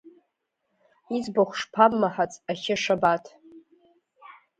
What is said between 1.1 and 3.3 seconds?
Иӡбахә шԥабмаҳац, Ахьы Шабаҭ?